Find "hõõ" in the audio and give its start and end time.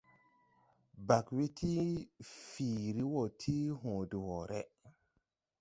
3.79-3.99